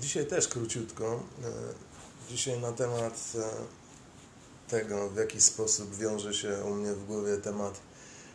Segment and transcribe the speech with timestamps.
[0.00, 1.22] Dzisiaj też króciutko.
[1.44, 1.50] E,
[2.30, 3.50] dzisiaj na temat e,
[4.70, 7.80] tego, w jaki sposób wiąże się u mnie w głowie temat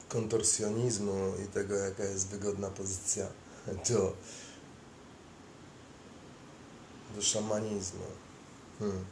[0.10, 3.28] kontorsjonizmu i tego, jaka jest wygodna pozycja
[3.90, 4.14] do,
[7.16, 8.06] do szamanizmu.
[8.80, 9.06] Hmm.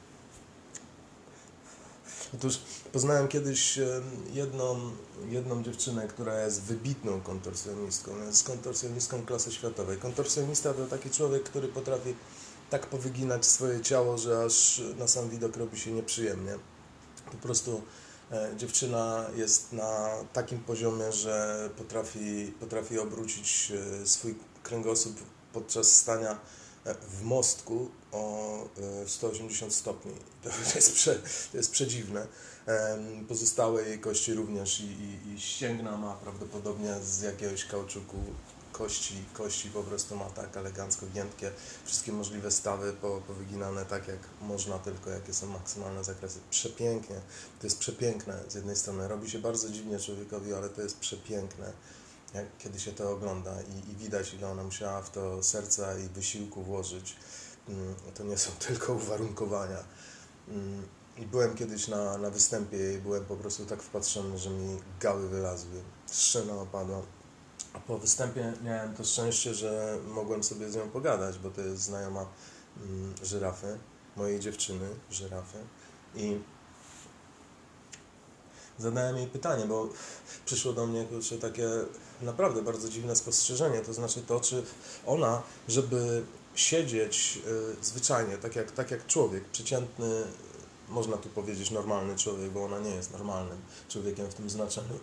[2.35, 2.59] Otóż
[2.91, 3.79] poznałem kiedyś
[4.33, 4.79] jedną,
[5.29, 8.11] jedną dziewczynę, która jest wybitną kontorsjonistką.
[8.25, 9.97] Jest kontorsjonistką klasy światowej.
[9.97, 12.15] Kontorsjonista to taki człowiek, który potrafi
[12.69, 16.57] tak powyginać swoje ciało, że aż na sam widok robi się nieprzyjemnie.
[17.31, 17.81] Po prostu
[18.31, 23.71] e, dziewczyna jest na takim poziomie, że potrafi, potrafi obrócić
[24.01, 25.15] e, swój kręgosłup
[25.53, 26.39] podczas stania
[26.85, 28.67] w mostku o
[29.07, 30.11] 180 stopni.
[30.43, 31.15] To jest, prze,
[31.51, 32.27] to jest przedziwne.
[33.27, 38.17] Pozostałe jej kości również i, i, i ścięgna ma prawdopodobnie z jakiegoś kauczuku
[38.71, 41.51] kości, kości po prostu ma tak elegancko giętkie,
[41.85, 42.93] wszystkie możliwe stawy
[43.27, 46.39] powyginane tak jak można, tylko jakie są maksymalne zakresy.
[46.49, 47.15] Przepięknie,
[47.59, 51.73] to jest przepiękne z jednej strony, robi się bardzo dziwnie człowiekowi, ale to jest przepiękne,
[52.33, 56.09] jak, kiedy się to ogląda i, i widać ile ona musiała w to serca i
[56.09, 57.15] wysiłku włożyć.
[57.69, 59.83] Mm, to nie są tylko uwarunkowania.
[60.47, 64.77] Mm, I byłem kiedyś na, na występie i byłem po prostu tak wpatrzony, że mi
[64.99, 67.01] gały wylazły, szczena opadła
[67.73, 71.81] a po występie miałem to szczęście, że mogłem sobie z nią pogadać, bo to jest
[71.81, 72.25] znajoma
[72.77, 73.79] mm, żyrafy,
[74.15, 75.57] mojej dziewczyny, żyrafy.
[76.15, 76.39] I
[78.79, 79.89] zadałem jej pytanie, bo
[80.45, 81.69] przyszło do mnie kurczę, takie
[82.21, 84.63] naprawdę bardzo dziwne spostrzeżenie, to znaczy to, czy
[85.05, 86.23] ona, żeby
[86.55, 87.39] siedzieć
[87.81, 90.23] y, zwyczajnie, tak jak, tak jak człowiek, przeciętny,
[90.89, 93.57] można tu powiedzieć normalny człowiek, bo ona nie jest normalnym
[93.89, 94.99] człowiekiem w tym znaczeniu,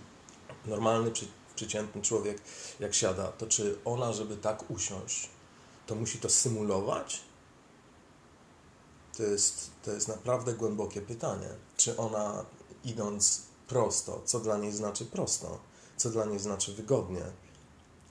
[0.66, 1.10] normalny,
[1.56, 2.40] przeciętny człowiek,
[2.80, 5.28] jak siada, to czy ona, żeby tak usiąść,
[5.86, 7.20] to musi to symulować?
[9.16, 11.48] To jest, to jest naprawdę głębokie pytanie.
[11.76, 12.44] Czy ona,
[12.84, 15.58] idąc prosto, co dla niej znaczy prosto,
[15.96, 17.22] co dla niej znaczy wygodnie,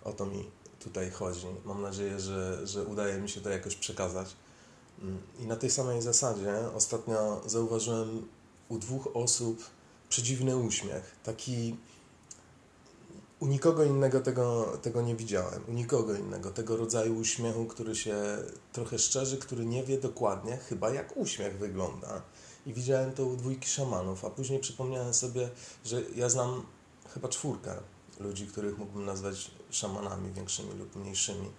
[0.03, 1.47] o to mi tutaj chodzi.
[1.65, 4.35] Mam nadzieję, że, że udaje mi się to jakoś przekazać.
[5.39, 8.27] I na tej samej zasadzie ostatnio zauważyłem
[8.69, 9.63] u dwóch osób
[10.09, 11.15] przedziwny uśmiech.
[11.23, 11.75] Taki
[13.39, 15.61] u nikogo innego tego, tego nie widziałem.
[15.69, 16.51] U nikogo innego.
[16.51, 18.15] Tego rodzaju uśmiechu, który się
[18.73, 22.21] trochę szczerzy, który nie wie dokładnie chyba jak uśmiech wygląda.
[22.67, 25.49] I widziałem to u dwójki szamanów, a później przypomniałem sobie,
[25.85, 26.65] że ja znam
[27.13, 27.75] chyba czwórkę
[28.19, 31.51] ludzi, których mógłbym nazwać szamanami większymi lub mniejszymi.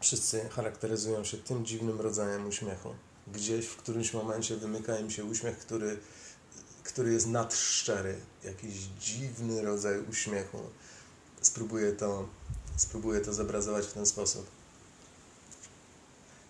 [0.00, 2.94] Wszyscy charakteryzują się tym dziwnym rodzajem uśmiechu.
[3.32, 6.00] Gdzieś w którymś momencie wymyka im się uśmiech, który
[6.82, 10.58] który jest nadszczery, jakiś dziwny rodzaj uśmiechu.
[11.40, 12.28] Spróbuję to,
[12.76, 14.46] spróbuję to zobrazować w ten sposób.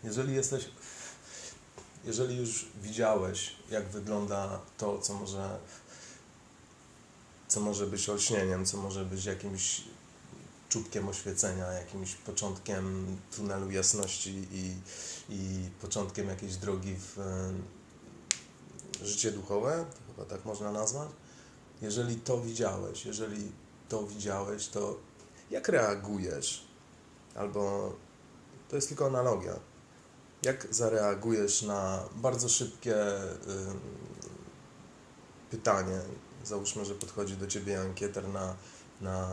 [0.05, 0.65] Jeżeli jesteś,
[2.05, 5.59] jeżeli już widziałeś, jak wygląda to, co może,
[7.49, 9.83] co może być olśnieniem, co może być jakimś
[10.69, 14.75] czubkiem oświecenia, jakimś początkiem tunelu jasności i,
[15.29, 17.19] i początkiem jakiejś drogi w
[19.03, 21.09] życie duchowe, chyba tak można nazwać.
[21.83, 23.53] Jeżeli to widziałeś, jeżeli
[23.89, 24.97] to widziałeś, to
[25.51, 26.65] jak reagujesz?
[27.35, 27.93] Albo
[28.69, 29.61] to jest tylko analogia.
[30.43, 32.97] Jak zareagujesz na bardzo szybkie
[35.51, 36.01] pytanie?
[36.45, 38.55] Załóżmy, że podchodzi do ciebie ankieter na
[39.01, 39.29] na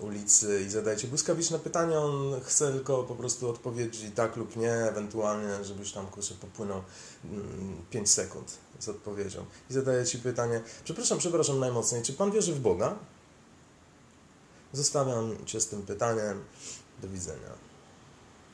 [0.00, 5.64] ulicy i zadajecie błyskawiczne pytanie, on chce tylko po prostu odpowiedzi tak lub nie, ewentualnie,
[5.64, 6.82] żebyś tam kurczę popłynął
[7.22, 9.44] 5 mm, sekund z odpowiedzią.
[9.70, 12.94] I zadaje ci pytanie, przepraszam, przepraszam najmocniej, czy pan wierzy w Boga?
[14.72, 16.44] Zostawiam cię z tym pytaniem.
[17.02, 17.67] Do widzenia.